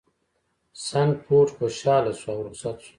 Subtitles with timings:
[0.85, 2.89] سنډفورډ خوشحاله شو او رخصت شو.